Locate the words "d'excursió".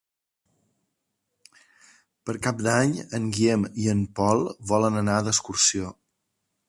5.29-5.93